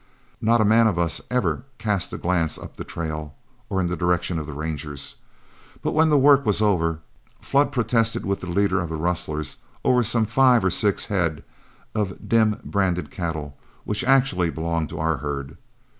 [0.41, 3.35] Not a man of us even cast a glance up the trail,
[3.69, 5.17] or in the direction of the Rangers;
[5.83, 7.01] but when the work was over,
[7.39, 11.43] Flood protested with the leader of the rustlers over some five or six head
[11.93, 15.55] of dim branded cattle which actually belonged to our herd.